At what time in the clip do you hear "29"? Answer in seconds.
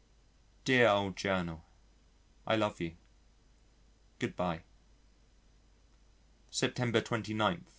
7.01-7.65